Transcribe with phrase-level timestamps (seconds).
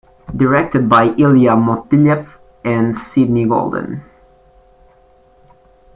[0.35, 2.27] Directed by Ilya Motyleff
[2.65, 4.01] and Sidney Goldin.